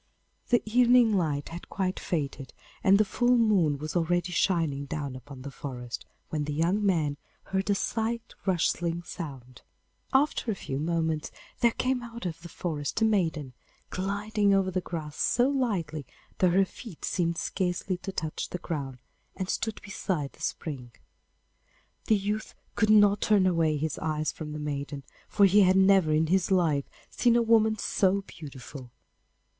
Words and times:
The 0.49 0.63
evening 0.65 1.13
light 1.15 1.49
had 1.49 1.69
quite 1.69 1.99
faded, 1.99 2.53
and 2.83 2.97
the 2.97 3.05
full 3.05 3.37
moon 3.37 3.77
was 3.77 3.95
already 3.95 4.31
shining 4.31 4.85
down 4.85 5.15
upon 5.15 5.43
the 5.43 5.51
forest, 5.51 6.07
when 6.29 6.45
the 6.45 6.55
young 6.55 6.83
man 6.83 7.17
heard 7.43 7.69
a 7.69 7.75
slight 7.75 8.33
rustling 8.47 9.03
sound. 9.03 9.61
After 10.11 10.49
a 10.51 10.55
few 10.55 10.79
moments 10.79 11.29
there 11.59 11.73
came 11.73 12.01
out 12.01 12.25
of 12.25 12.41
the 12.41 12.49
forest 12.49 12.99
a 13.03 13.05
maiden, 13.05 13.53
gliding 13.91 14.55
over 14.55 14.71
the 14.71 14.81
grass 14.81 15.17
so 15.17 15.47
lightly 15.49 16.07
that 16.39 16.49
her 16.49 16.65
feet 16.65 17.05
seemed 17.05 17.37
scarcely 17.37 17.97
to 17.97 18.11
touch 18.11 18.49
the 18.49 18.57
ground, 18.57 18.97
and 19.35 19.49
stood 19.51 19.79
beside 19.83 20.33
the 20.33 20.41
spring. 20.41 20.91
The 22.05 22.17
youth 22.17 22.55
could 22.73 22.89
not 22.89 23.21
turn 23.21 23.45
away 23.45 23.77
his 23.77 23.99
eyes 23.99 24.31
from 24.31 24.51
the 24.51 24.57
maiden, 24.57 25.03
for 25.29 25.45
he 25.45 25.61
had 25.61 25.77
never 25.77 26.11
in 26.11 26.25
his 26.25 26.49
life 26.49 26.89
seen 27.11 27.35
a 27.35 27.43
woman 27.43 27.77
so 27.77 28.23
beautiful. 28.23 28.89